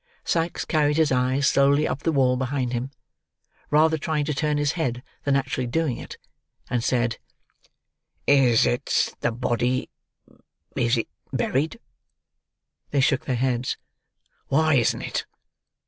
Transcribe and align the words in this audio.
Sikes 0.25 0.65
carried 0.65 0.97
his 0.97 1.11
eyes 1.11 1.45
slowly 1.47 1.87
up 1.87 2.01
the 2.01 2.11
wall 2.11 2.35
behind 2.35 2.73
him: 2.73 2.89
rather 3.69 3.99
trying 3.99 4.25
to 4.25 4.33
turn 4.33 4.57
his 4.57 4.71
head 4.71 5.03
than 5.25 5.35
actually 5.35 5.67
doing 5.67 5.97
it: 5.97 6.17
and 6.71 6.83
said, 6.83 7.19
"Is—it—the 8.25 9.31
body—is 9.31 10.97
it 10.97 11.07
buried?" 11.31 11.79
They 12.89 12.99
shook 12.99 13.25
their 13.25 13.35
heads. 13.35 13.77
"Why 14.47 14.73
isn't 14.73 15.03
it!" 15.03 15.27